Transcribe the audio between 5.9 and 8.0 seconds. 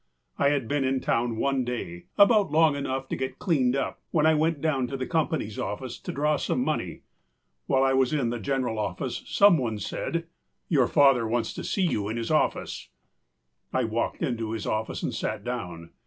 to draw some money. While I